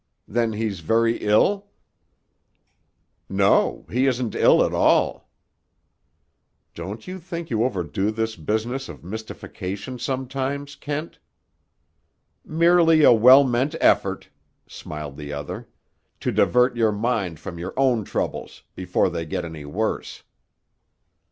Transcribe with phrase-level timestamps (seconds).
[0.27, 1.67] Then he's very ill."
[3.29, 5.29] "No, he isn't ill at all."
[6.73, 11.19] "Don't you think you overdo this business of mystification sometimes, Kent?"
[12.43, 14.27] "Merely a well meant effort,"
[14.65, 15.67] smiled the other,
[16.19, 20.23] "to divert your mind from your own troubles—before they get any worse."